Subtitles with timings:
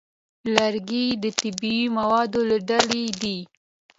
[0.55, 3.37] لرګی د طبیعي موادو له ډلې دی.